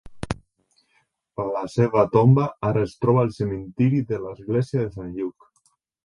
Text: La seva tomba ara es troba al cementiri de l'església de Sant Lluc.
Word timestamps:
La 1.49 1.59
seva 1.73 2.05
tomba 2.15 2.45
ara 2.69 2.81
es 2.89 2.95
troba 3.05 3.25
al 3.25 3.29
cementiri 3.35 3.99
de 4.13 4.19
l'església 4.23 4.87
de 4.87 4.89
Sant 4.97 5.13
Lluc. 5.19 5.47